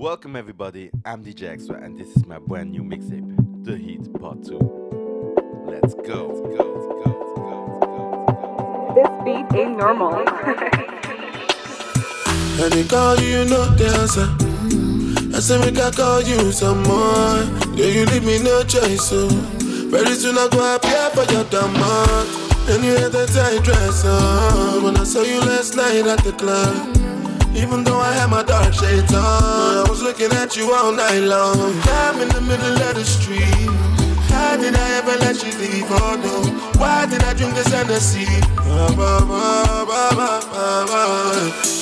Welcome 0.00 0.34
everybody, 0.34 0.90
I'm 1.04 1.22
DJ 1.22 1.50
Extra 1.50 1.76
and 1.78 1.98
this 2.00 2.16
is 2.16 2.24
my 2.24 2.38
brand 2.38 2.70
new 2.70 2.82
mixtape, 2.82 3.66
The 3.66 3.76
Heat 3.76 4.10
Part 4.18 4.42
2. 4.44 4.56
Let's 5.66 5.92
go, 5.92 6.28
let's 6.28 6.40
go, 6.56 6.64
let's 6.72 6.86
go, 6.88 7.04
let's 7.20 7.34
go, 7.36 8.94
This 8.96 9.10
beat 9.22 9.60
ain't 9.60 9.76
normal. 9.76 10.14
And 12.64 12.72
they 12.72 12.84
call 12.84 13.20
you, 13.20 13.28
you 13.28 13.44
know 13.44 13.66
the 13.76 13.88
answer. 14.00 15.36
I 15.36 15.40
say 15.40 15.58
make 15.60 15.76
I 15.78 15.90
call 15.90 16.22
you 16.22 16.50
some 16.50 16.82
more. 16.84 17.44
Yeah, 17.76 17.92
you 17.92 18.06
leave 18.06 18.24
me 18.24 18.42
no 18.42 18.62
choice, 18.64 19.06
so 19.06 19.28
very 19.28 20.14
soon 20.14 20.38
I 20.38 20.48
go 20.48 20.76
appear 20.76 21.10
for 21.10 21.30
your 21.30 21.44
demand. 21.44 22.26
And 22.70 22.82
you 22.82 22.92
had 22.96 23.12
that 23.12 23.28
tight 23.28 23.62
dress 23.64 24.06
on 24.06 24.82
when 24.82 24.96
I 24.96 25.04
saw 25.04 25.20
you 25.20 25.40
last 25.40 25.76
night 25.76 26.06
at 26.06 26.24
the 26.24 26.32
club. 26.32 26.99
Even 27.54 27.84
though 27.84 27.98
I 27.98 28.12
had 28.12 28.30
my 28.30 28.42
dark 28.42 28.72
shades 28.72 29.12
on, 29.12 29.22
I 29.22 29.84
was 29.88 30.02
looking 30.02 30.32
at 30.32 30.56
you 30.56 30.72
all 30.72 30.92
night 30.92 31.20
long. 31.20 31.72
I'm 32.04 32.20
in 32.20 32.28
the 32.28 32.40
middle 32.40 32.76
of 32.88 32.94
the 32.94 33.04
street. 33.04 33.70
How 34.30 34.56
did 34.56 34.74
I 34.76 34.88
ever 34.98 35.16
let 35.18 35.42
you 35.42 35.52
leave? 35.58 35.86
Oh 35.90 36.16
no, 36.16 36.80
why 36.80 37.06
did 37.06 37.22
I 37.24 37.34
drink 37.34 37.54
this 37.54 37.66
Hennessy? 37.66 38.26
Bah, 38.56 38.94
bah. 38.96 39.70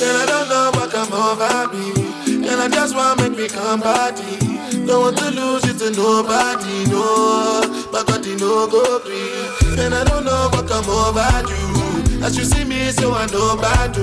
And 0.00 0.16
I 0.16 0.24
don't 0.27 0.48
know 0.48 0.70
what 0.74 0.91
come 0.91 1.12
over 1.12 1.69
me. 1.74 2.48
And 2.48 2.60
I 2.60 2.69
just 2.69 2.96
wanna 2.96 3.22
make 3.22 3.38
me 3.38 3.48
come 3.48 3.80
body. 3.80 4.38
Don't 4.86 5.02
want 5.02 5.19
to 5.19 5.30
lose 5.30 5.64
it 5.64 5.78
to 5.78 5.91
nobody, 5.91 6.86
no. 6.91 7.86
But 7.92 8.06
God, 8.06 8.24
you 8.24 8.36
know, 8.38 8.66
go 8.66 8.98
free. 9.00 9.84
And 9.84 9.94
I 9.94 10.05
don't 10.05 10.24
know 10.24 10.48
what 10.52 10.66
come 10.66 10.88
over 10.88 11.28
you. 11.48 11.77
As 12.22 12.36
you 12.36 12.45
see 12.45 12.64
me, 12.64 12.90
so 12.90 13.12
I 13.12 13.27
know 13.27 13.56
bad. 13.56 13.96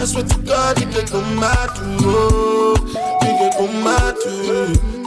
I 0.00 0.04
swear 0.04 0.24
to 0.24 0.38
God, 0.40 0.80
you 0.80 0.86
can 0.86 1.06
come 1.06 1.40
back 1.40 1.74
to. 1.74 1.82
Oh, 2.00 2.74
can 3.20 3.52
come 3.52 3.84
back 3.84 4.14
to. 4.22 5.02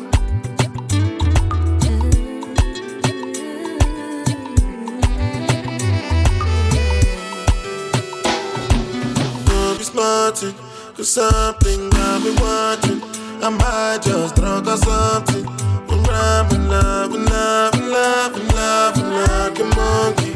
Smarting, 9.81 10.55
cause 10.95 11.09
something 11.09 11.89
got 11.91 12.21
me 12.21 12.31
wanting. 12.41 13.01
I 13.41 13.49
might 13.49 14.01
just 14.01 14.35
drunk 14.35 14.67
or 14.67 14.77
something. 14.77 15.45
I'm 15.47 16.03
loving, 16.03 16.67
loving, 16.67 17.25
loving, 17.25 17.87
loving, 17.87 18.47
loving 18.47 19.09
like 19.11 19.59
a 19.59 19.63
monkey. 19.75 20.34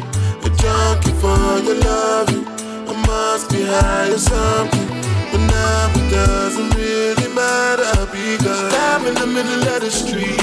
Junkie 1.60 1.66
for 1.66 1.74
your 1.74 1.82
loving. 1.84 2.46
I 2.88 3.06
must 3.06 3.50
be 3.50 3.62
high 3.62 4.10
or 4.10 4.18
something. 4.18 4.88
But 5.30 5.40
now 5.50 5.90
it 5.94 6.10
doesn't 6.10 6.74
really 6.74 7.28
matter 7.34 8.06
because 8.10 8.74
I'm 8.74 9.06
in 9.06 9.14
the 9.14 9.26
middle 9.26 9.68
of 9.68 9.80
the 9.80 9.90
street. 9.90 10.40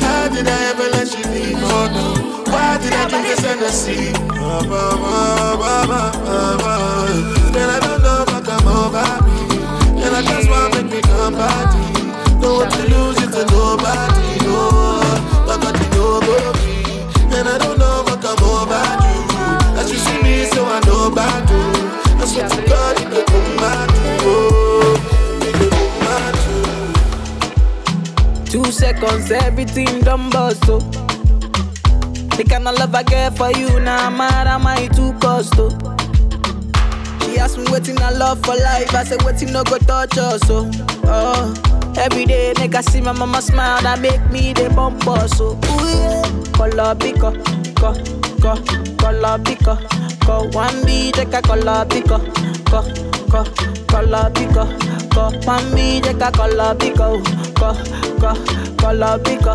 How 0.00 0.28
did 0.28 0.46
I 0.48 0.70
ever 0.70 0.88
let 0.90 1.12
you 1.16 1.24
leave? 1.32 1.58
Oh 1.58 1.88
no. 1.92 2.52
Why 2.52 2.78
did 2.78 2.92
I 2.92 3.08
drink 3.08 3.26
this 3.26 3.40
Hennessy? 3.40 4.12
Then 7.52 7.68
I 7.70 7.80
don't 7.80 8.02
know 8.02 8.24
what 8.26 8.44
come 8.44 8.68
over 8.68 9.22
me. 9.26 9.38
And 10.02 10.14
I 10.14 10.22
just 10.22 10.48
want 10.48 10.74
to 10.74 10.82
make 10.82 10.92
me 10.92 11.00
come 11.02 11.34
body. 11.34 12.10
Don't 12.40 12.58
want 12.58 12.72
to 12.72 12.82
lose 12.82 13.18
it 13.22 13.30
to 13.32 13.44
nobody, 13.52 14.38
no. 14.44 15.02
But 15.46 15.80
you 15.82 15.90
know. 15.90 16.16
And 17.36 17.48
I 17.48 17.58
don't 17.58 17.75
Two 28.46 28.64
seconds, 28.72 29.30
everything 29.30 30.00
done 30.00 30.30
bust, 30.30 30.62
oh. 30.68 30.78
The 32.36 32.44
kind 32.48 32.68
of 32.68 32.78
love 32.78 32.94
I 32.94 33.02
get 33.02 33.36
for 33.36 33.50
you, 33.50 33.68
now 33.80 34.08
nah, 34.08 34.16
mad 34.16 34.46
am 34.46 34.66
I 34.66 34.86
too 34.88 35.12
cost, 35.14 35.54
oh. 35.58 35.70
She 37.22 37.38
asked 37.38 37.58
me 37.58 37.64
waiting 37.70 37.98
I 38.00 38.10
love 38.10 38.40
for 38.44 38.54
life, 38.54 38.94
I 38.94 39.04
said 39.04 39.22
waiting 39.24 39.52
no 39.52 39.64
go 39.64 39.78
touch 39.78 40.16
us, 40.16 40.40
oh. 40.48 40.70
oh. 41.04 41.92
Every 41.98 42.24
day, 42.24 42.52
nigga 42.56 42.82
see 42.88 43.00
my 43.00 43.12
mama 43.12 43.42
smile, 43.42 43.82
that 43.82 44.00
make 44.00 44.30
me 44.30 44.52
the 44.52 44.70
bump 44.70 45.06
us, 45.08 45.38
oh. 45.40 45.54
Ooh, 45.56 45.88
yeah. 45.88 46.52
Color 46.52 46.94
pico, 46.94 47.32
co, 47.74 47.92
co, 48.40 48.56
color 48.96 49.38
pico, 49.44 49.76
co. 50.26 50.48
One 50.52 50.84
B, 50.84 51.12
take 51.12 51.32
a 51.32 51.40
color 51.42 51.86
pico, 51.86 52.18
co, 52.70 52.82
co, 53.30 53.44
color 53.86 54.30
pico, 54.34 54.66
co. 55.14 55.30
One 55.46 55.74
B, 55.74 56.00
take 56.00 56.20
a 56.20 56.30
color 56.32 56.74
pico, 56.76 57.22
co, 57.54 57.72
co, 58.20 58.34
color 58.76 59.18
pico, 59.22 59.54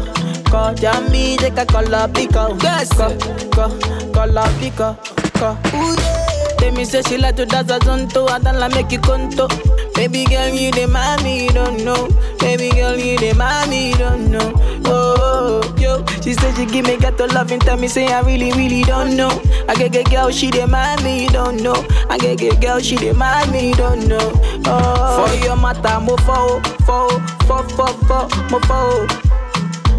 co. 0.50 0.74
Jammy, 0.76 1.38
take 1.38 1.58
a 1.58 1.66
color 1.66 2.08
pico, 2.14 2.58
yes, 2.64 2.90
co, 2.94 3.10
co, 3.52 3.70
color 4.14 4.50
pico, 4.60 4.98
yeah. 5.40 5.56
They 6.60 6.72
me 6.72 6.86
say 6.86 7.02
she 7.02 7.18
like 7.18 7.36
to 7.38 7.46
dance 7.46 7.72
a 7.72 7.80
zonto, 7.80 8.30
I 8.30 8.40
don't 8.40 8.60
like 8.60 8.74
make 8.76 8.92
you 8.92 9.00
conto. 9.00 9.48
Baby 9.96 10.26
girl, 10.26 10.50
you 10.50 10.72
the 10.72 10.88
mommy, 10.88 11.46
you 11.46 11.50
don't 11.50 11.84
know. 11.84 12.08
Baby 12.40 12.70
girl, 12.72 12.96
you 12.98 13.18
the 13.18 13.34
mommy, 13.34 13.90
you 13.90 13.96
don't 13.98 14.30
know. 14.32 14.54
Oh, 14.86 15.16
oh, 15.18 15.31
she 16.22 16.34
said 16.34 16.56
she 16.56 16.66
give 16.66 16.86
me 16.86 16.98
ghetto 16.98 17.26
love 17.28 17.52
and 17.52 17.62
tell 17.62 17.78
me 17.78 17.88
say 17.88 18.08
I 18.14 18.22
really, 18.22 18.52
really 18.54 18.84
don't 18.84 19.16
know. 19.18 19.30
I 19.68 19.76
get 19.76 19.92
get 19.92 20.10
girl, 20.10 20.30
she 20.32 20.50
mommy, 20.66 21.24
you 21.24 21.30
don't 21.30 21.62
know. 21.62 21.86
I 22.10 22.18
get 22.18 22.38
get 22.40 22.62
girl, 22.62 22.80
she 22.80 22.96
mommy, 23.12 23.70
you 23.70 23.76
don't 23.76 24.08
know. 24.08 24.32
Oh, 24.66 25.26
for 25.28 25.46
your 25.46 25.56
matter, 25.56 26.00
mo 26.00 26.16
fo, 26.18 26.60
fo, 26.86 27.10
fo, 27.48 27.64
fo, 27.76 27.86
fo, 28.08 28.28
mo 28.50 28.60
fo. 28.62 29.08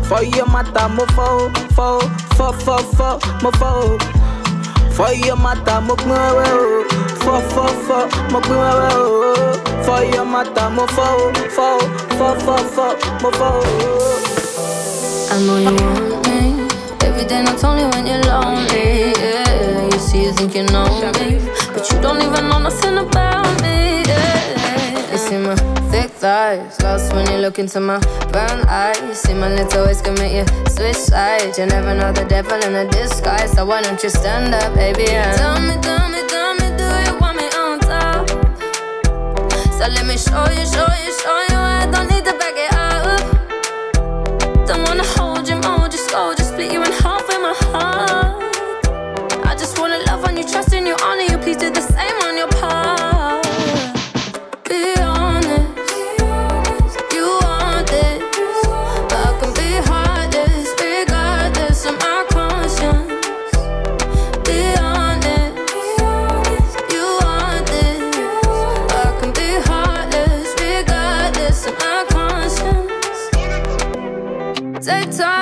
For 0.05 0.23
your 0.23 0.47
matter, 0.47 0.89
mo 0.89 1.05
fo, 1.07 1.49
fo, 1.75 2.01
fo, 2.37 2.53
fo, 2.53 2.79
fo, 2.79 3.19
mo 3.43 3.51
fo. 3.53 3.99
For 4.93 5.11
your 5.13 5.37
matter, 5.37 5.81
mo 5.81 5.97
pin 5.97 6.09
wewe 6.09 6.47
o. 6.53 6.85
Fọ 7.25 7.41
fọ 7.55 7.67
fọ, 7.87 7.99
mo 8.31 8.41
wewe. 8.41 9.85
For 9.85 10.05
your 10.15 10.25
matter, 10.27 10.69
mo 10.71 10.87
fọ 10.87 11.07
o. 11.17 11.33
Fọ 11.57 11.67
o, 11.73 11.87
fọ 12.19 12.29
fọ 12.45 12.57
fọ, 12.77 12.87
mo 13.23 13.31
fọ 13.31 13.49
o. 13.57 14.19
I 15.35 15.39
know 15.47 15.57
you 15.57 15.65
want 15.65 16.11
me 16.11 16.12
day, 17.45 17.53
not 17.53 17.65
only 17.65 17.85
when 17.85 18.07
you're 18.07 18.23
lonely. 18.23 19.13
Yeah, 19.19 19.85
you 19.85 19.99
see, 19.99 20.25
you 20.25 20.33
think 20.33 20.55
you 20.55 20.65
know 20.65 20.87
me, 21.21 21.39
but 21.73 21.91
you 21.91 22.01
don't 22.01 22.23
even 22.23 22.49
know 22.49 22.59
nothing 22.59 22.99
about 22.99 23.63
me. 23.63 24.03
Yeah, 24.07 25.13
you 25.13 25.19
see 25.19 25.39
my 25.39 25.55
thick 25.91 26.11
thighs, 26.11 26.81
lost 26.83 27.13
when 27.15 27.27
you 27.31 27.39
look 27.39 27.59
into 27.59 27.81
my 27.81 27.99
brown 28.31 28.61
eyes. 28.69 29.01
You 29.03 29.15
see 29.15 29.35
my 29.35 29.53
little 29.55 29.87
ways 29.87 30.01
can 30.01 30.15
make 30.15 30.33
you 30.33 30.45
switch 30.69 30.97
sides. 30.97 31.59
You 31.59 31.67
never 31.67 31.95
know 31.95 32.13
the 32.13 32.25
devil 32.25 32.61
in 32.63 32.75
a 32.75 32.89
disguise, 32.91 33.53
so 33.53 33.65
why 33.67 33.83
don't 33.83 34.03
you 34.03 34.11
stand 34.11 34.55
up, 34.55 34.75
baby? 34.75 35.09
And 35.11 35.37
tell 35.39 35.61
me, 35.61 35.75
tell 35.83 36.09
me, 36.09 36.23
tell 36.29 36.55
me, 36.55 36.69
do 36.77 36.85
you 37.11 37.19
want 37.21 37.37
me 37.37 37.47
on 37.57 37.81
top? 37.81 38.29
So 39.73 39.89
let 39.89 40.07
me 40.07 40.17
show 40.17 40.47
you, 40.51 40.67
show 40.67 40.89
you, 41.05 41.13
show 41.21 41.39
you. 41.51 41.59
I 41.59 41.89
don't 41.91 42.09
need 42.09 42.25
to 42.25 42.35
back 42.39 42.55
it 42.57 42.73
up. 42.75 43.23
Don't 44.67 44.83
wanna 44.85 45.05
hold 45.05 45.32
you, 46.13 46.19
slow, 46.19 46.35
just 46.35 46.51
split 46.51 46.73
you 46.73 46.83
in 46.83 46.93
half 46.93 47.27
with 47.29 47.41
my 47.41 47.55
heart. 47.71 48.43
I 49.47 49.55
just 49.59 49.79
wanna 49.79 49.99
love 50.07 50.25
on 50.25 50.37
you, 50.37 50.45
trust 50.45 50.73
in 50.75 50.87
you, 50.87 50.97
honor 51.03 51.23
you. 51.23 51.39
Please 51.39 51.57
do 51.57 51.71
the 51.71 51.81
same 51.81 52.17
on 52.27 52.37
your 52.37 52.49
part. 52.49 53.47
Be 54.69 54.95
honest, 55.01 55.69
you 57.15 57.27
want 57.43 57.87
this, 57.89 58.23
I 59.11 59.37
can 59.41 59.53
be 59.55 59.81
heartless, 59.89 60.69
regardless 60.81 61.87
of 61.87 61.95
my 61.99 62.25
conscience. 62.31 63.09
Be 64.47 64.61
honest, 64.79 65.55
you 66.93 67.05
want 67.23 67.67
this, 67.67 68.01
I 68.93 69.07
can 69.21 69.31
be 69.33 69.49
heartless, 69.69 70.49
regardless 70.61 71.67
of 71.67 71.75
my 71.79 72.05
conscience. 72.11 72.91
Take 74.87 75.11
time, 75.17 75.42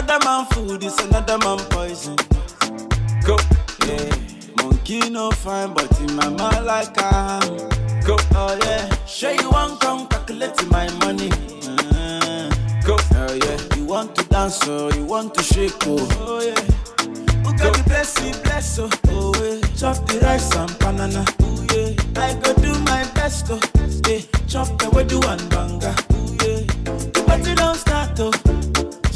another 0.00 0.24
man 0.24 0.46
food, 0.46 0.82
is 0.82 0.98
another 1.00 1.38
man 1.38 1.58
poison. 1.70 2.16
Go, 3.24 3.36
yeah. 3.86 4.14
Monkey 4.56 5.10
no 5.10 5.30
fine, 5.30 5.72
but 5.74 5.90
in 6.00 6.14
my 6.16 6.28
mind 6.28 6.64
like 6.66 6.96
I 6.98 7.40
am. 7.42 7.56
Go, 8.04 8.16
oh 8.34 8.58
yeah. 8.64 8.88
Sure 9.06 9.32
you 9.32 9.50
want 9.50 9.80
come 9.80 10.06
calculate 10.08 10.56
my 10.70 10.88
money. 11.00 11.30
Uh, 11.66 12.50
go, 12.86 12.96
oh 13.14 13.34
yeah. 13.34 13.76
You 13.76 13.84
want 13.84 14.14
to 14.16 14.24
dance, 14.28 14.60
oh, 14.66 14.90
you 14.94 15.04
want 15.04 15.34
to 15.34 15.42
shake, 15.42 15.74
oh, 15.86 16.08
oh 16.20 16.40
yeah. 16.40 16.60
Who 17.44 17.56
got 17.58 17.76
the 17.76 17.82
blessing, 17.86 18.32
bless, 18.42 18.78
oh, 18.78 18.88
oh 19.08 19.32
yeah. 19.42 19.60
Chop 19.76 20.06
the 20.06 20.18
rice 20.22 20.54
and 20.56 20.78
banana, 20.78 21.24
oh 21.42 21.66
yeah. 21.74 22.22
I 22.22 22.34
go 22.40 22.54
do 22.54 22.72
my 22.84 23.04
best, 23.14 23.46
oh, 23.50 23.60
yeah. 24.08 24.20
Chop 24.48 24.68
the 24.78 24.86
wedu 24.92 25.22
and 25.28 25.50
banga, 25.50 25.94
oh 26.12 26.36
yeah. 26.42 26.60
The 27.12 27.22
party 27.26 27.54
don't 27.54 27.76
start, 27.76 28.18
oh. 28.20 28.59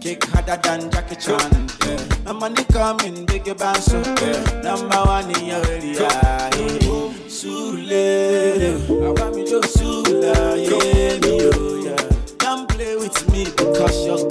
Kick 0.00 0.24
harder 0.24 0.56
than 0.62 0.90
Jackie 0.90 1.16
Chan. 1.16 1.68
Yeah. 1.84 2.24
No 2.24 2.32
money 2.32 2.64
coming, 2.72 3.26
big 3.26 3.44
bounce. 3.58 3.92
Yeah. 3.92 4.60
Number 4.62 4.96
one 4.96 5.30
in 5.36 5.44
your 5.44 5.66
area. 5.66 6.00
Yeah. 6.00 6.50
Sule, 7.28 8.80
I 8.88 9.10
want 9.10 9.36
me 9.36 9.44
to 9.44 9.62
Sula, 9.68 10.56
yeah, 10.56 11.20
yeah. 11.84 11.96
Don't 12.38 12.68
play 12.68 12.96
with 12.96 13.30
me 13.30 13.44
because 13.44 14.06
you're 14.06 14.29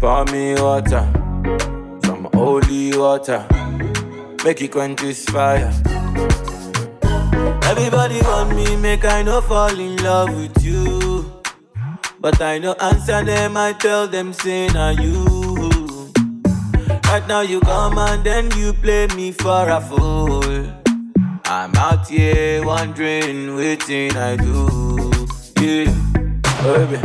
For 0.00 0.06
uh-huh. 0.06 0.24
me 0.32 0.54
water, 0.54 1.04
some 2.04 2.28
holy 2.32 2.96
water, 2.96 3.44
make 4.44 4.62
it 4.62 4.70
contrast 4.70 5.30
fire. 5.30 5.72
Everybody 7.64 8.20
want 8.22 8.54
me, 8.54 8.76
make 8.76 9.04
I 9.04 9.22
no 9.22 9.40
fall 9.40 9.78
in 9.78 9.96
love 9.96 10.34
with 10.36 10.64
you. 10.64 11.42
But 12.20 12.40
I 12.40 12.58
no 12.58 12.74
answer 12.74 13.24
them, 13.24 13.56
I 13.56 13.72
tell 13.72 14.06
them, 14.06 14.32
say, 14.32 14.68
now 14.68 14.90
you. 14.90 15.33
Right 17.14 17.28
now 17.28 17.42
you 17.42 17.60
come 17.60 17.96
and 17.96 18.24
then 18.24 18.50
you 18.58 18.72
play 18.72 19.06
me 19.14 19.30
for 19.30 19.68
a 19.68 19.80
fool. 19.80 20.42
I'm 21.44 21.72
out 21.76 22.08
here 22.08 22.66
wondering, 22.66 23.54
waiting 23.54 24.16
I 24.16 24.34
do. 24.34 25.12
Yeah, 25.60 25.94
oh, 26.66 26.74
baby, 26.74 26.98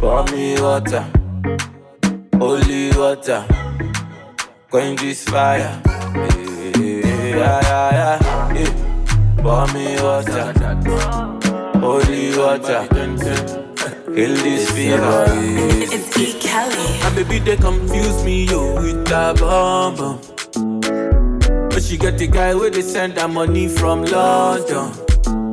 pour 0.00 0.24
me 0.32 0.60
water, 0.60 1.06
holy 2.36 2.90
water, 2.98 3.46
quench 4.68 5.00
this 5.02 5.22
fire 5.22 5.80
yeah, 6.74 7.60
yeah, 7.62 8.52
yeah. 8.52 9.36
Pour 9.36 9.68
me 9.72 10.02
water, 10.02 10.52
holy 11.78 12.36
water. 12.36 13.59
Kill 14.14 14.34
this 14.42 14.70
fever. 14.72 15.24
It's 15.28 16.18
E. 16.18 16.38
Kelly. 16.40 17.00
And 17.04 17.14
baby, 17.14 17.38
they 17.38 17.56
confuse 17.56 18.24
me, 18.24 18.44
yo, 18.44 18.74
with 18.74 19.06
that 19.06 19.38
bomb 19.38 19.94
bomb. 19.94 20.20
But 21.68 21.80
she 21.80 21.96
got 21.96 22.18
the 22.18 22.26
guy 22.26 22.54
where 22.56 22.70
they 22.70 22.82
send 22.82 23.18
her 23.18 23.28
money 23.28 23.68
from 23.68 24.04
London. 24.04 24.90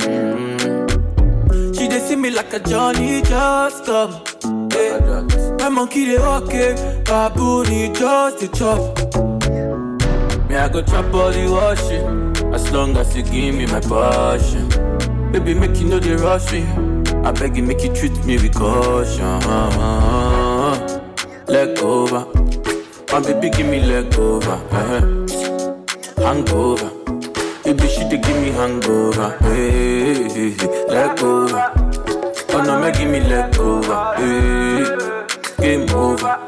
Mm-hmm. 0.10 1.74
She 1.74 1.88
they 1.88 2.00
see 2.00 2.16
me 2.16 2.32
like 2.32 2.52
a 2.52 2.60
Johnny 2.60 3.22
just 3.22 3.86
come. 3.86 4.24
Yeah. 4.72 5.22
My 5.60 5.70
monkey 5.70 6.06
they 6.06 6.16
it, 6.16 7.06
baboon 7.06 7.94
just 7.94 8.40
the 8.40 8.48
chop. 8.58 8.98
Me 10.50 10.56
I 10.56 10.68
go 10.68 10.82
chop 10.82 11.14
all 11.14 11.32
the 11.32 11.48
washing. 11.48 12.54
As 12.56 12.72
long 12.72 12.98
as 12.98 13.16
you 13.16 13.22
give 13.22 13.54
me 13.54 13.68
my 13.68 13.82
passion. 13.82 14.68
Baby, 15.32 15.54
make 15.54 15.80
you 15.80 15.88
know 15.90 16.00
the 16.00 16.18
rush 16.18 16.52
me. 16.52 16.87
I 17.28 17.32
beg 17.34 17.58
you, 17.58 17.64
make 17.64 17.84
you 17.84 17.94
treat 17.94 18.16
me 18.24 18.38
with 18.38 18.56
caution. 18.56 19.42
Leg 21.48 21.78
over. 21.80 22.26
My 23.12 23.20
baby, 23.20 23.50
give 23.50 23.68
me 23.68 23.82
leg 23.82 24.18
over. 24.18 24.52
Uh-huh. 24.72 25.02
Hangover. 26.24 26.90
Baby, 27.66 27.88
she 27.90 28.08
dey 28.08 28.18
give 28.20 28.42
me 28.42 28.52
hangover. 28.52 29.38
Hey, 29.42 30.56
leg 30.88 31.20
over. 31.22 31.74
Oh 32.54 32.64
no, 32.66 32.80
make 32.80 32.98
give 32.98 33.10
me 33.12 33.20
leg 33.20 33.58
over. 33.58 34.14
Hey, 34.16 34.86
game 35.60 35.90
over. 35.90 36.40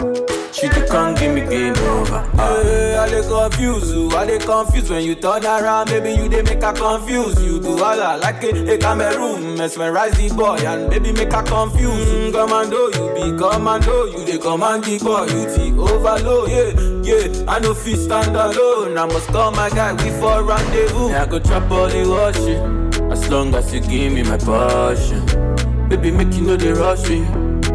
She 0.51 0.67
come 0.67 1.15
give 1.15 1.33
me 1.33 1.41
game 1.41 1.75
over. 1.77 2.21
Hey, 2.35 2.95
I 2.97 3.07
dey 3.09 3.21
confuse 3.21 3.91
you, 3.93 4.09
I 4.11 4.25
dey 4.25 4.39
confuse 4.39 4.89
when 4.89 5.03
you 5.03 5.15
turn 5.15 5.45
around. 5.45 5.89
Maybe 5.91 6.11
you 6.13 6.27
dey 6.27 6.41
make 6.41 6.61
her 6.63 6.73
confuse. 6.73 7.41
You 7.41 7.59
do 7.61 7.71
all 7.81 8.01
I 8.01 8.15
like 8.15 8.43
a, 8.43 8.73
a 8.73 8.77
Cameroon, 8.77 9.55
mesmerize 9.57 10.13
the 10.13 10.33
boy 10.35 10.57
and 10.57 10.89
baby 10.89 11.11
make 11.13 11.31
her 11.31 11.43
confuse. 11.43 12.09
Mm, 12.09 12.33
commando, 12.33 12.87
you 12.87 13.13
be 13.31 13.37
commando, 13.37 14.05
you 14.05 14.25
dey 14.25 14.37
command 14.37 14.83
the 14.83 14.97
boy, 14.99 15.25
you 15.25 15.45
the 15.45 15.81
overload. 15.81 16.49
Yeah, 16.49 17.17
yeah, 17.27 17.45
I 17.51 17.59
no 17.59 17.73
fit 17.73 17.97
stand 17.97 18.35
alone. 18.35 18.97
I 18.97 19.05
must 19.05 19.27
call 19.27 19.51
my 19.51 19.69
guy, 19.69 19.93
we 19.93 20.09
for 20.19 20.43
rendezvous. 20.43 21.09
Yeah, 21.09 21.23
I 21.23 21.25
go 21.27 21.39
trap 21.39 21.69
all 21.71 21.87
the 21.87 22.03
washing, 22.09 23.11
as 23.11 23.29
long 23.29 23.53
as 23.55 23.73
you 23.73 23.79
give 23.81 24.11
me 24.13 24.23
my 24.23 24.37
passion. 24.37 25.25
Baby, 25.87 26.11
make 26.11 26.33
you 26.33 26.41
know 26.41 26.57
they 26.57 26.71
rush 26.73 27.07
me. 27.09 27.25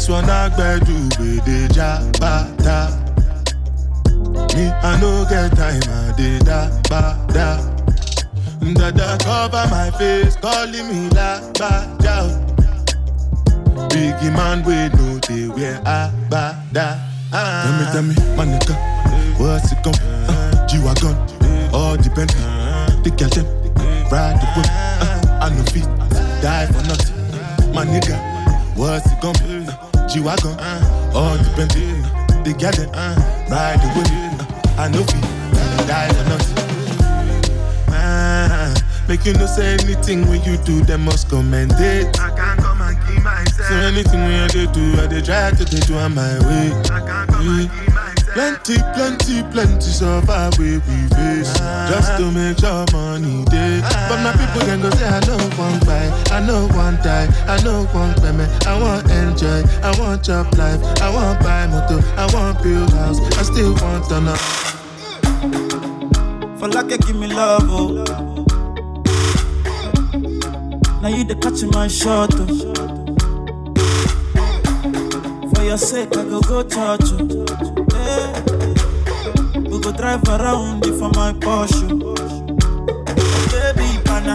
This 0.00 0.08
one 0.08 0.30
I 0.30 0.48
do 0.48 0.94
with 1.18 1.44
the 1.44 1.68
jabata. 1.74 2.96
Me, 4.54 4.68
I 4.68 5.00
no 5.00 5.26
get 5.28 5.50
time, 5.56 5.82
I 5.88 6.14
did 6.16 6.42
that, 6.42 6.88
ba, 6.88 7.18
da. 7.32 7.58
Dada 8.74 9.18
cover 9.22 9.66
my 9.70 9.90
face, 9.98 10.36
calling 10.36 10.88
me 10.88 11.08
la 11.10 11.40
ba 11.58 11.96
down. 11.98 12.46
Biggie 13.90 14.32
man, 14.32 14.62
we 14.64 14.88
know 14.96 15.18
they 15.18 15.48
wear 15.48 15.82
a 15.84 16.12
ba 16.30 16.62
da. 16.72 17.09
Tell 17.30 17.72
me, 17.78 17.84
tell 17.92 18.02
me, 18.02 18.14
my 18.36 18.44
nigga, 18.44 18.74
what's 19.38 19.70
it 19.70 19.80
gon' 19.84 19.94
uh, 19.94 20.66
G-Wagon, 20.66 21.14
all 21.72 21.96
the 21.96 22.10
Bentley, 22.10 22.42
the 23.04 23.10
them, 23.14 23.46
ride 24.10 24.34
the 24.40 24.46
whip. 24.56 24.66
Uh, 24.66 25.38
I 25.40 25.48
no 25.54 25.62
fit, 25.70 25.86
die 26.42 26.66
for 26.66 26.82
nothing. 26.88 27.72
My 27.72 27.84
nigga, 27.84 28.18
what's 28.76 29.06
it 29.12 29.20
gon' 29.20 29.34
be? 29.46 29.64
Uh, 29.70 30.08
G-Wagon, 30.08 30.58
all 31.14 31.38
the 31.38 31.52
Bentley, 31.56 32.02
the 32.42 32.52
them, 32.58 32.90
ride 33.48 33.78
the 33.78 33.88
whip. 33.94 34.08
Uh, 34.10 34.82
I 34.82 34.88
no 34.88 35.04
fit, 35.04 35.22
die 35.86 36.08
for 36.08 36.24
nothing. 36.30 36.58
Ah, 37.90 38.74
make 39.06 39.24
you 39.24 39.34
no 39.34 39.46
say 39.46 39.74
anything 39.74 40.26
when 40.28 40.42
you 40.42 40.56
do, 40.64 40.82
them 40.82 41.04
must 41.04 41.28
commend 41.28 41.74
it. 41.78 42.18
I 42.18 42.30
can't 42.30 42.58
myself. 42.58 42.69
So 43.70 43.76
anything 43.76 44.18
when 44.18 44.48
they 44.48 44.66
do, 44.72 45.00
I 45.00 45.06
they 45.06 45.22
try 45.22 45.52
to 45.52 45.64
they 45.64 45.78
do 45.86 45.94
on 45.94 46.12
my 46.16 46.34
way. 46.42 46.70
Myself. 46.90 48.26
Plenty, 48.34 48.82
plenty, 48.94 49.42
plenty 49.52 49.80
survive 49.80 50.58
where 50.58 50.80
we 50.80 50.98
face 51.14 51.52
Just 51.90 52.16
to 52.18 52.30
make 52.32 52.58
sure 52.58 52.84
money 52.92 53.44
day 53.46 53.80
But 54.08 54.22
my 54.22 54.32
people 54.32 54.66
can 54.66 54.80
go 54.80 54.90
say 54.90 55.06
I 55.06 55.20
know 55.26 55.38
one 55.58 55.78
buy 55.80 56.06
I 56.30 56.44
know 56.46 56.66
one 56.68 56.96
die 56.96 57.28
I 57.46 57.62
know 57.62 57.84
one 57.86 58.14
payment 58.14 58.66
I 58.66 58.80
want 58.80 59.08
enjoy 59.10 59.62
I 59.82 59.98
want 60.00 60.24
job 60.24 60.52
life 60.54 60.80
I 61.00 61.10
want 61.12 61.40
buy 61.40 61.66
motor 61.66 62.02
I 62.16 62.26
want 62.32 62.62
build 62.62 62.92
house 62.92 63.18
I 63.36 63.42
still 63.42 63.74
want 63.82 64.08
to 64.10 64.20
know 64.20 64.36
For 66.58 66.68
like 66.68 66.88
give 66.88 67.16
me 67.16 67.26
love, 67.28 67.64
oh. 67.66 68.04
Now 71.02 71.08
you 71.08 71.24
the 71.24 71.34
catch 71.34 71.62
my 71.74 71.88
shot, 71.88 72.30
oh. 72.34 72.99
Your 75.70 75.78
sake, 75.78 76.16
I 76.16 76.24
go 76.24 76.40
go 76.40 76.64
church. 76.64 77.12
Yeah. 77.92 78.42
We 79.54 79.78
go 79.78 79.92
drive 79.92 80.24
around 80.28 80.84
you 80.84 80.98
for 80.98 81.10
my 81.10 81.32
Porsche. 81.32 81.86
Baby, 83.52 84.02
pana, 84.02 84.34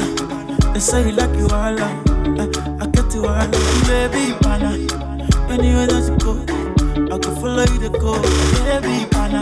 they 0.71 0.79
say 0.79 1.09
you 1.09 1.11
like 1.11 1.35
you 1.35 1.47
all, 1.47 1.77
I, 1.77 1.91
eh, 2.39 2.77
I 2.79 2.87
get 2.87 3.13
you 3.13 3.25
all, 3.25 3.47
baby, 3.83 4.31
pana. 4.39 4.79
Anywhere 5.51 5.87
that 5.87 6.07
you 6.07 6.15
go, 6.23 6.39
I 7.13 7.19
can 7.19 7.35
follow 7.35 7.65
you 7.65 7.79
to 7.81 7.89
go, 7.99 8.13
baby, 8.63 9.05
pana. 9.11 9.41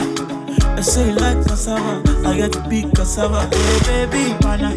I 0.76 0.82
say 0.82 1.10
you 1.10 1.14
like 1.16 1.46
cassava, 1.46 2.02
I 2.28 2.36
get 2.38 2.54
to 2.54 2.68
big 2.70 2.92
cassava. 2.96 3.46
Hey 3.56 4.08
baby, 4.08 4.34
pana, 4.42 4.74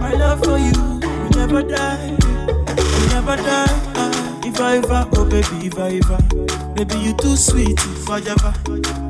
my 0.00 0.14
love 0.14 0.42
for 0.42 0.56
you, 0.56 0.72
you 0.72 1.30
never 1.36 1.62
die, 1.62 2.08
you 2.08 3.08
never 3.10 3.36
die. 3.36 3.87
If 4.60 4.86
oh 4.90 5.24
baby, 5.24 5.68
Viva. 5.68 6.18
Baby 6.74 6.98
you 6.98 7.12
too 7.14 7.36
sweet, 7.36 7.78
ever, 8.10 8.52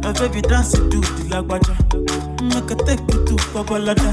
my 0.02 0.12
baby 0.12 0.42
dance 0.42 0.74
it 0.74 0.90
to 0.90 1.00
the 1.00 1.24
lagwaja, 1.30 1.74
make 2.42 2.64
mm, 2.64 2.70
I 2.70 2.84
take 2.84 3.00
you 3.14 3.24
to 3.24 3.34
Babalada. 3.54 4.12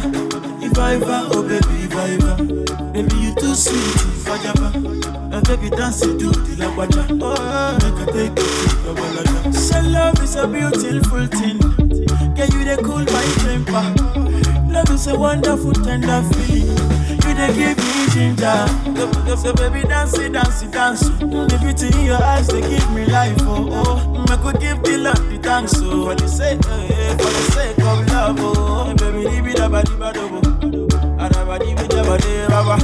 Ever, 0.63 1.27
oh 1.34 1.44
baby, 1.44 1.88
Viva. 1.92 2.92
Baby 2.94 3.15
you 3.18 3.36
too 3.36 3.54
sweet, 3.54 4.27
ever, 4.30 4.80
my 5.30 5.42
baby 5.42 5.70
dance 5.75 6.00
to 6.00 6.13
the 6.13 6.56
lagwaja, 6.56 7.04
oh 7.22 7.36
mm, 7.36 8.00
I 8.00 8.06
take 8.13 8.30
you 8.30 8.46
to 8.72 8.94
Babalada. 8.96 9.54
Say 9.54 9.82
love 9.84 10.18
is 10.24 10.38
a 10.38 10.48
beautiful 10.48 11.27
thing. 11.27 11.60
Yeah, 12.38 12.46
you 12.46 12.63
they 12.63 12.77
cool 12.82 13.04
my 13.04 13.25
temper. 13.44 14.72
Love 14.72 14.89
is 14.89 15.08
a 15.08 15.20
wonderful, 15.20 15.74
tender 15.74 16.24
feeling. 16.32 16.94
They 17.36 17.54
give 17.54 17.77
me 17.77 18.08
ginger. 18.12 18.65
So, 19.36 19.54
baby, 19.54 19.86
dance 19.88 20.18
it, 20.18 20.32
dance 20.32 20.63
it, 20.63 20.72
dance 20.72 21.01
it. 21.08 21.20
The 21.20 21.58
beauty 21.62 21.88
in 22.00 22.06
your 22.06 22.24
eyes, 22.24 22.48
they 22.48 22.62
give 22.62 22.89
me 22.94 23.06
life. 23.06 23.36
Oh, 23.42 23.68
oh. 23.72 24.25
I 24.30 24.38
could 24.38 24.62
give 24.62 24.82
the 24.84 24.98
love 24.98 25.30
the 25.30 25.38
thanks. 25.39 25.74
Oh, 25.77 26.06
for 26.06 26.15
the 26.15 26.27
sake, 26.27 26.60
eh, 26.68 27.12
for 27.18 27.30
the 27.30 27.51
sake 27.51 27.77
of 27.80 28.08
love. 28.08 28.38
Oh, 28.39 28.94
baby, 28.96 29.27
leave 29.30 29.48
it 29.48 29.60
about 29.60 29.86
the 29.86 29.98
bad 29.98 30.15
Adabadi 30.15 31.75
with 31.75 31.89
the 31.89 32.04
body, 32.04 32.48
baba. 32.48 32.77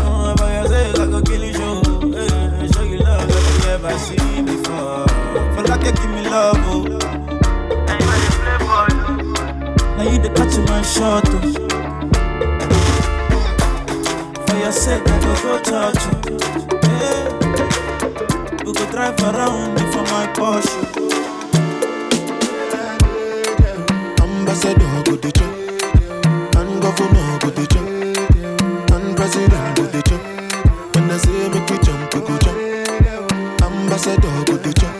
Oh, 0.00 0.34
for 0.36 0.50
your 0.52 0.66
sake, 0.68 0.98
I 1.00 1.06
could 1.06 1.26
kill 1.26 1.44
you, 1.44 1.52
show. 1.54 1.80
Eh, 2.14 2.68
show 2.72 2.82
you 2.82 2.98
love 2.98 3.26
that 3.26 3.42
you 3.48 3.58
never 3.66 3.98
seen 3.98 4.44
before. 4.44 5.08
For 5.56 5.62
like 5.64 5.84
you 5.84 5.92
give 5.92 6.10
me 6.10 6.22
love, 6.28 6.56
oh. 6.60 6.82
Now 9.96 10.10
you 10.10 10.18
the 10.18 10.28
catch 10.36 10.58
my 10.68 10.82
shot. 10.82 11.24
Oh. 11.26 11.63
Sake, 14.74 15.02
I 15.06 15.18
go 15.20 15.34
go 15.42 15.60
touch 15.62 16.04
you. 16.04 16.38
Yeah. 16.82 17.26
We 18.64 18.72
go 18.72 18.84
drive 18.90 19.18
around 19.22 19.78
you 19.78 19.86
for 19.92 20.02
my 20.12 20.26
Porsche. 20.34 20.78
Ambassador 24.20 25.02
go 25.04 25.14
the 25.16 25.30
chop, 25.32 25.52
and 26.56 26.82
governor 26.82 27.38
go 27.40 27.50
the 27.50 27.64
chop, 27.72 27.86
and 28.94 29.16
president 29.16 29.76
go 29.76 29.84
the 29.86 30.02
chop. 30.02 30.20
When 30.94 31.10
I 31.10 31.16
say 31.18 31.48
make 31.48 31.70
we 31.70 31.78
jump, 31.78 32.14
we 32.14 32.20
go 32.20 32.36
jump. 32.38 32.58
Ambassador 33.62 34.44
go 34.44 34.56
the 34.58 34.72
chop, 34.74 34.94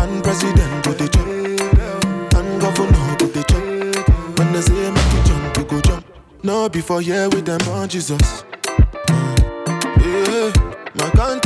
and 0.00 0.22
president 0.22 0.84
go 0.84 0.92
the 0.92 1.06
and 2.36 2.60
governor 2.60 3.16
go 3.18 3.26
the. 3.26 3.42
When 4.38 4.48
I 4.54 4.60
say 4.60 4.90
make 4.90 5.12
we 5.12 5.20
jump, 5.28 5.56
we 5.58 5.64
go 5.64 5.80
jump. 5.80 6.06
No 6.42 6.68
before 6.68 7.00
here 7.00 7.28
with 7.30 7.46
them 7.46 7.60
on 7.72 7.88
Jesus. 7.88 8.45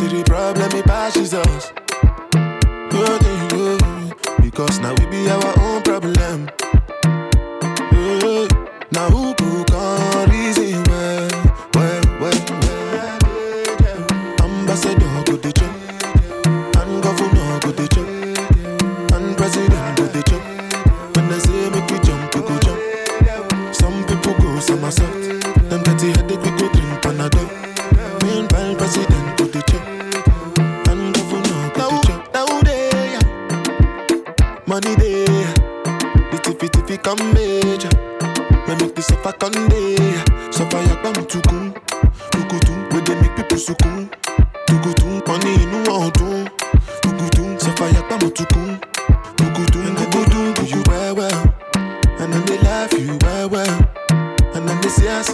Country 0.00 0.24
problem 0.24 0.72
it 0.72 0.84
passes 0.86 1.34
us. 1.34 1.72
Oh. 2.92 3.78
Because 4.40 4.78
now 4.78 4.94
we 4.94 5.06
be 5.06 5.28
our 5.28 5.60
own 5.60 5.82
problem. 5.82 6.50
Oh, 7.04 7.74
yeah. 7.92 8.48
Now 8.92 9.10
who 9.10 9.29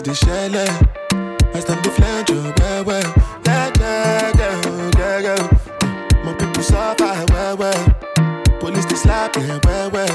ti 0.07 0.13
ṣẹlẹ̀ 0.25 0.69
Western 1.53 1.79
dey 1.85 1.93
flange 1.97 2.33
o 2.33 2.43
wẹ́wẹ́ 2.59 3.03
Yeah, 3.47 3.69
yeah. 3.81 4.61
gẹ́gẹ́ 4.99 5.39
o 5.43 5.47
My 6.25 6.33
people 6.39 6.63
suffer 6.71 7.15
wẹ́wẹ́ 7.33 7.75
Police 8.61 8.87
dey 8.91 8.97
slap 9.03 9.33
them 9.33 9.59
wẹ́wẹ́. 9.67 10.09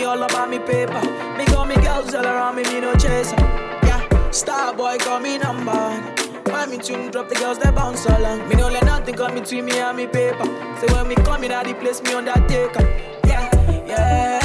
Me 0.00 0.06
all 0.06 0.22
about 0.22 0.48
me 0.48 0.58
paper. 0.58 1.02
Me 1.36 1.44
got 1.46 1.68
me 1.68 1.74
girls 1.76 2.14
all 2.14 2.24
around 2.24 2.56
me, 2.56 2.62
me 2.62 2.80
no 2.80 2.94
chaser. 2.94 3.36
Yeah, 3.86 4.30
star 4.30 4.74
boy 4.74 4.96
call 4.98 5.20
me 5.20 5.36
number 5.36 5.72
one. 5.72 6.02
When 6.44 6.70
me 6.70 6.78
tune 6.78 7.10
drop, 7.10 7.28
the 7.28 7.34
girls 7.34 7.58
they 7.58 7.70
bounce 7.70 8.06
along. 8.06 8.48
Me 8.48 8.54
no 8.56 8.68
let 8.68 8.84
nothing 8.84 9.14
come 9.14 9.34
between 9.34 9.66
me 9.66 9.78
and 9.78 9.96
me 9.96 10.06
paper. 10.06 10.46
So 10.80 10.86
when 10.94 11.08
me 11.08 11.16
come 11.16 11.44
in, 11.44 11.52
I 11.52 11.64
the 11.64 11.74
place 11.74 12.02
me 12.02 12.14
undertaker. 12.14 12.84
Yeah, 13.26 13.50
yeah, 13.86 13.86
yeah, 13.86 14.39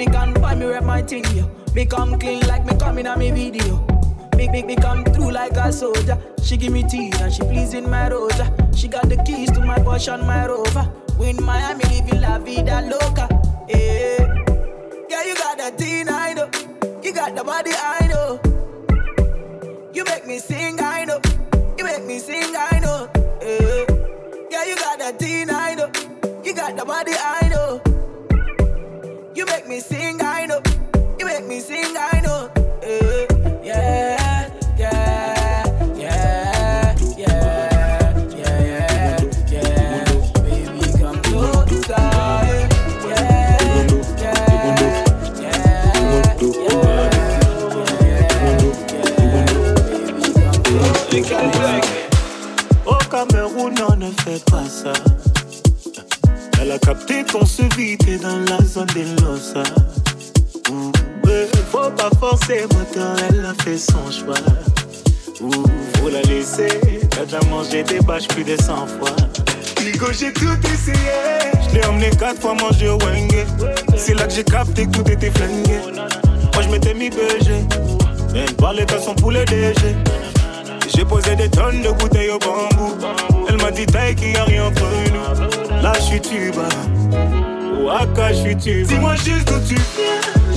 African 0.00 0.32
boy, 0.32 0.54
me 0.54 0.64
rep 0.64 0.84
my 0.84 1.02
thing. 1.02 1.24
Me 1.74 1.84
come 1.84 2.18
clean 2.18 2.40
like 2.46 2.64
me 2.64 2.74
come 2.78 2.96
in 2.96 3.06
a 3.06 3.18
me 3.18 3.30
video. 3.30 3.76
Big, 4.34 4.50
big, 4.50 4.64
me 4.64 4.74
come 4.74 5.04
through 5.04 5.30
like 5.30 5.52
a 5.52 5.70
soldier. 5.70 6.16
She 6.42 6.56
give 6.56 6.72
me 6.72 6.82
tea 6.84 7.12
and 7.20 7.30
she 7.30 7.42
pleasing 7.42 7.90
my 7.90 8.08
rosa. 8.08 8.50
She 8.74 8.88
got 8.88 9.10
the 9.10 9.22
keys 9.26 9.50
to 9.50 9.60
my 9.60 9.76
Porsche 9.76 10.14
and 10.14 10.26
my 10.26 10.46
Rover. 10.46 10.90
We 11.18 11.28
in 11.28 11.44
Miami, 11.44 11.84
living 11.84 12.22
la 12.22 12.38
vida 12.38 12.80
loca. 12.80 13.28
Eh. 13.68 14.24
Yeah, 15.10 15.24
you 15.24 15.34
got 15.34 15.58
that 15.58 15.76
teen, 15.76 16.08
I 16.08 16.32
know. 16.32 16.48
You 17.02 17.12
got 17.12 17.34
the 17.34 17.44
body, 17.44 17.72
I 17.76 18.06
know. 18.06 18.40
You 19.92 20.04
make 20.04 20.26
me 20.26 20.38
sing, 20.38 20.80
I 20.80 21.04
know. 21.04 21.20
You 21.76 21.84
make 21.84 22.06
me 22.06 22.20
sing, 22.20 22.54
I 22.56 22.78
know. 22.78 23.10
Eh. 23.42 23.84
Yeah, 24.50 24.64
you 24.64 24.76
got 24.76 24.98
that 24.98 25.18
teen, 25.18 25.50
I 25.50 25.74
know. 25.74 25.92
You 26.42 26.54
got 26.54 26.74
the 26.74 26.86
body, 26.86 27.12
I 27.12 27.32
know. 27.34 27.39
You 29.40 29.46
make 29.46 29.66
me 29.66 29.80
sing, 29.80 30.20
I 30.20 30.44
know. 30.44 30.60
You 31.18 31.24
make 31.24 31.46
me 31.46 31.60
sing, 31.60 31.96
I 31.98 32.20
know. 32.20 32.50
Eh. 32.82 33.26
Yeah, 33.64 34.50
yeah, 34.76 35.64
yeah, 35.96 36.94
yeah, 37.16 37.16
yeah, 37.16 38.14
yeah, 38.36 39.18
yeah. 39.50 40.04
Baby, 40.44 40.82
come 41.00 41.22
closer. 41.22 42.04
Yeah, 43.08 43.56
yeah, 44.20 44.36
yeah, 45.40 45.70
Au 52.84 52.98
Cameroun, 53.10 53.74
on 53.88 53.96
ne 53.96 54.10
fait 54.10 54.44
pas 54.50 54.68
ça. 54.68 54.92
Elle 56.62 56.72
a 56.72 56.78
capté 56.78 57.24
qu'on 57.24 57.46
se 57.46 57.62
vit 57.74 57.96
t'es 57.96 58.18
dans 58.18 58.38
la 58.38 58.62
zone 58.62 58.86
des 58.94 59.04
Losa. 59.22 59.62
Ouh, 60.70 60.92
ouais, 61.24 61.48
faut 61.70 61.90
pas 61.90 62.10
forcer, 62.20 62.66
moteur, 62.74 63.16
elle 63.30 63.46
a 63.46 63.54
fait 63.64 63.78
son 63.78 64.10
choix. 64.10 64.34
Ouh, 65.40 65.64
faut 65.96 66.10
la 66.10 66.20
laisser, 66.22 66.68
t'as 67.10 67.24
déjà 67.24 67.40
mangé 67.48 67.82
des 67.82 68.00
bâches 68.00 68.28
plus 68.28 68.44
de 68.44 68.56
100 68.60 68.86
fois. 68.86 69.16
Ligo, 69.82 70.08
j'ai 70.12 70.34
tout 70.34 70.58
essayé. 70.64 70.96
Je 71.66 71.78
l'ai 71.78 71.86
emmené 71.86 72.10
quatre 72.10 72.40
fois 72.40 72.54
manger 72.54 72.88
au 72.88 72.98
Wenge. 72.98 73.46
C'est 73.96 74.14
là 74.14 74.26
que 74.26 74.32
j'ai 74.34 74.44
capté 74.44 74.86
que 74.86 74.98
tout 74.98 75.10
était 75.10 75.30
flingué. 75.30 75.80
Moi, 76.52 76.62
je 76.62 76.68
m'étais 76.68 76.92
mis 76.92 77.08
BG. 77.08 77.64
Elle 78.34 78.54
parlait 78.56 78.86
à 78.92 78.98
son 78.98 79.14
poulet 79.14 79.46
DG. 79.46 79.96
J'ai 80.94 81.04
posé 81.04 81.36
des 81.36 81.48
tonnes 81.48 81.82
de 81.82 81.90
bouteilles 81.90 82.30
au 82.30 82.38
bambou. 82.38 82.96
Elle 83.48 83.56
m'a 83.58 83.70
dit 83.70 83.86
taille 83.86 84.14
qu'il 84.14 84.32
y 84.32 84.36
a 84.36 84.44
rien 84.44 84.66
entre 84.66 84.84
nous. 85.12 85.82
Là, 85.82 85.92
je 85.96 86.00
suis 86.00 86.20
tuba. 86.20 86.68
Waka, 87.84 88.32
je 88.32 88.58
suis. 88.58 88.84
Dis-moi 88.84 89.14
juste 89.16 89.48
d'où 89.48 89.60
tu 89.66 89.74
viens. 89.74 90.49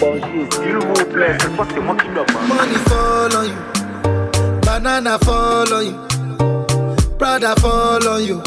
Banquier. 0.00 0.48
S'il 0.52 0.76
vous 0.76 1.04
plaît, 1.12 1.36
cette 1.40 1.54
fois 1.54 1.66
c'est 1.72 1.80
moi 1.80 1.96
qui 1.96 2.08
dois 2.14 2.24
pas. 2.26 2.40
Money 2.48 2.78
fall 2.88 3.36
on 3.36 3.44
you, 3.44 4.60
banana 4.62 5.18
fall 5.18 5.72
on 5.72 5.82
you, 5.82 5.94
Prada 7.18 7.54
fall 7.60 8.06
on 8.08 8.20
you. 8.24 8.40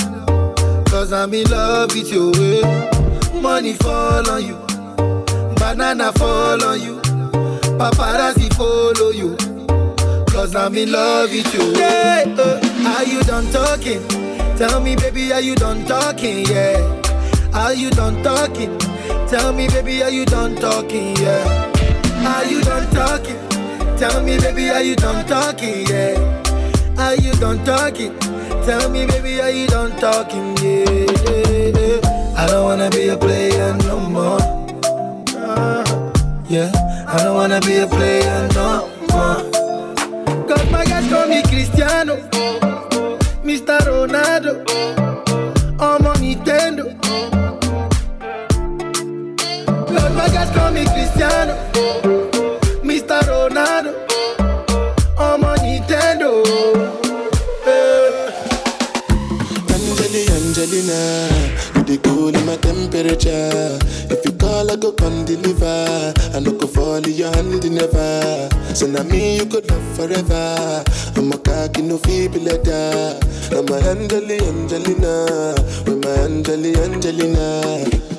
Cause 0.90 1.14
I'm 1.14 1.34
in 1.34 1.50
love 1.50 1.94
with 1.94 2.12
you. 2.12 2.32
Money 3.42 3.74
fall 3.74 4.30
on 4.30 4.44
you, 4.44 4.56
banana 5.58 6.12
fall 6.14 6.64
on 6.64 6.80
you, 6.82 7.00
paparazzi 7.78 8.54
follow 8.54 9.12
you. 9.12 9.36
Cause 10.28 10.56
I'm 10.56 10.76
in 10.76 10.92
love 10.92 11.30
with 11.32 11.54
you. 11.54 11.74
Yeah, 11.80 12.24
uh, 12.38 12.96
are 12.98 13.04
you 13.04 13.22
done 13.24 13.50
talking? 13.52 14.02
Tell 14.58 14.80
me, 14.80 14.96
baby, 14.96 15.34
are 15.34 15.42
you 15.42 15.56
done 15.56 15.86
talking? 15.86 16.46
Yeah. 16.46 16.78
Are 17.54 17.74
you 17.74 17.90
done 17.90 18.24
talking? 18.24 18.72
Tell 19.32 19.54
me, 19.54 19.70
baby, 19.70 20.04
are 20.04 20.10
you 20.10 20.26
done 20.26 20.58
talking? 20.58 21.16
Yeah. 21.16 21.72
Are 22.28 22.44
you 22.44 22.62
done 22.64 22.86
talking? 22.94 23.40
Tell 23.98 24.22
me, 24.22 24.38
baby, 24.38 24.70
are 24.70 24.84
you 24.84 24.98
done 24.98 25.26
talking? 25.26 25.88
Yeah. 25.88 26.20
Are 26.98 27.16
you 27.16 27.32
done 27.36 27.64
talking? 27.64 28.12
Tell 28.66 28.90
me, 28.90 29.06
baby, 29.06 29.40
are 29.40 29.50
you 29.50 29.68
done 29.68 29.92
talking? 30.02 30.58
Yeah. 30.58 30.84
yeah, 30.84 31.80
yeah. 31.80 32.36
I 32.36 32.46
don't 32.46 32.66
wanna 32.66 32.90
be 32.90 33.08
a 33.08 33.16
player 33.16 33.74
no 33.88 34.02
more. 34.02 34.40
Yeah. 36.50 36.70
I 37.08 37.24
don't 37.24 37.36
wanna 37.36 37.62
be 37.62 37.78
a 37.78 37.88
player 37.88 38.50
no 38.54 38.90
more. 39.12 39.40
Cause 40.46 40.72
my 40.72 40.84
guys 40.84 41.08
call 41.08 41.28
me 41.28 41.42
Cristiano, 41.44 42.18
Mr. 43.48 43.80
Ronaldo, 43.80 44.60
I'm 45.80 46.06
on 46.06 46.18
Nintendo. 46.18 47.41
Guys 50.42 50.58
call 50.58 50.72
me 50.72 50.84
Cristiano, 50.86 51.54
Mr. 52.82 53.22
Ronaldo, 53.30 53.94
on 55.20 55.42
Nintendo. 55.62 56.42
Eh. 57.68 58.34
Angeli, 59.70 60.26
Angelina, 60.34 61.30
you 61.76 61.84
the 61.84 62.00
cool 62.02 62.34
in 62.36 62.44
my 62.48 62.58
temperature. 62.58 63.78
If 64.10 64.26
you 64.26 64.32
call, 64.32 64.72
I 64.72 64.78
go 64.78 64.94
come 64.94 65.26
deliver. 65.26 66.12
I 66.34 66.40
no 66.40 66.54
go 66.54 66.66
fall 66.66 66.96
in 66.96 67.14
your 67.14 67.32
hand 67.36 67.62
never. 67.72 68.50
So 68.74 68.88
now 68.88 69.04
me 69.04 69.38
you 69.38 69.46
could 69.46 69.70
love 69.70 69.96
forever. 69.96 70.84
I'm 71.18 71.32
a 71.32 71.38
cocky 71.38 71.84
no 71.84 72.00
feeble 72.00 72.42
letter. 72.42 73.20
I'm 73.52 73.68
a 73.68 73.78
Angeli, 73.92 74.40
Angelina, 74.42 75.54
with 75.86 76.04
my 76.04 76.10
Angeli, 76.26 76.76
Angelina. 76.82 78.11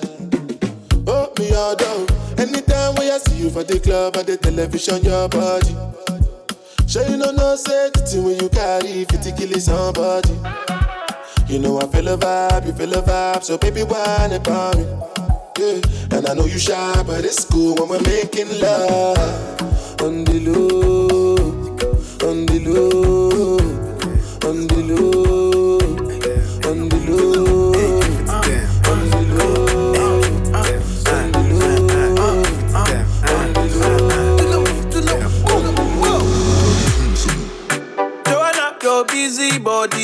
Oh, 1.34 1.42
me 1.42 1.54
all 1.54 1.76
down. 1.76 2.06
Anytime 2.38 2.94
when 2.96 3.10
I 3.10 3.18
see 3.18 3.36
you 3.36 3.50
for 3.50 3.64
the 3.64 3.80
club 3.80 4.16
or 4.16 4.22
the 4.22 4.36
television, 4.36 5.02
your 5.04 5.28
body. 5.28 5.74
Sure 6.86 7.08
you 7.08 7.16
know 7.16 7.30
no 7.30 7.56
safety 7.56 8.20
when 8.20 8.38
you 8.38 8.48
carry 8.48 9.04
50 9.04 9.32
kill 9.32 9.58
somebody. 9.60 10.34
You 11.48 11.58
know 11.58 11.80
I 11.80 11.86
feel 11.86 12.08
a 12.08 12.18
vibe, 12.18 12.66
you 12.66 12.72
feel 12.72 12.92
a 12.94 13.02
vibe, 13.02 13.42
so 13.42 13.56
baby 13.58 13.82
whine 13.82 14.32
about 14.32 14.76
me. 14.76 14.84
Yeah, 15.58 15.80
and 16.16 16.26
I 16.26 16.34
know 16.34 16.44
you 16.46 16.58
shy, 16.58 17.02
but 17.06 17.24
it's 17.24 17.44
cool 17.44 17.74
when 17.76 17.88
we're 17.88 18.02
making 18.02 18.48
love 18.60 19.18
on 20.02 20.24
the 20.24 20.40
low, 20.40 21.01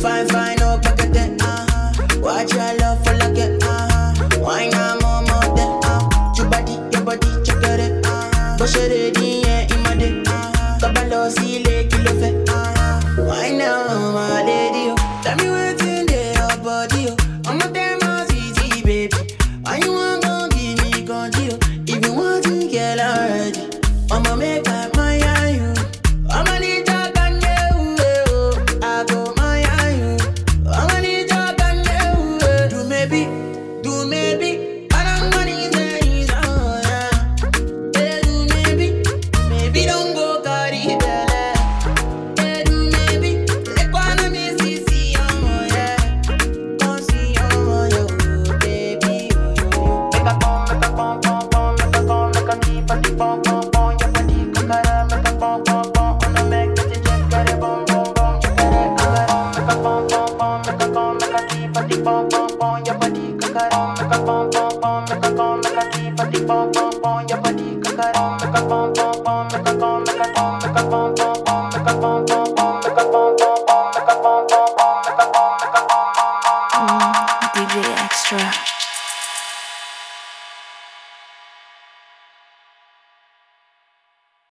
Fine, 0.00 0.28
fine, 0.28 0.57